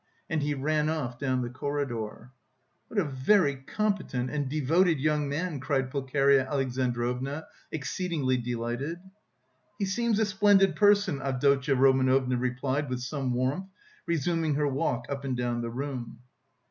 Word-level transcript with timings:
And 0.31 0.41
he 0.41 0.55
ran 0.55 0.89
off 0.89 1.19
down 1.19 1.43
the 1.43 1.49
corridor. 1.51 2.31
"What 2.87 2.99
a 2.99 3.03
very 3.03 3.57
competent 3.57 4.31
and... 4.31 4.49
devoted 4.49 4.99
young 4.99 5.29
man!" 5.29 5.59
cried 5.59 5.91
Pulcheria 5.91 6.47
Alexandrovna 6.49 7.45
exceedingly 7.71 8.37
delighted. 8.37 8.97
"He 9.77 9.85
seems 9.85 10.17
a 10.17 10.25
splendid 10.25 10.75
person!" 10.75 11.21
Avdotya 11.21 11.75
Romanovna 11.75 12.35
replied 12.37 12.89
with 12.89 13.01
some 13.01 13.31
warmth, 13.35 13.67
resuming 14.07 14.55
her 14.55 14.67
walk 14.67 15.05
up 15.07 15.23
and 15.23 15.37
down 15.37 15.61
the 15.61 15.69
room. 15.69 16.17